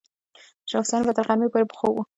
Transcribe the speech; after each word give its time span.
شاه 0.69 0.81
حسین 0.83 1.01
به 1.05 1.13
تر 1.17 1.23
غرمې 1.27 1.47
پورې 1.51 1.65
په 1.69 1.75
خوب 1.79 1.93
و. 1.99 2.03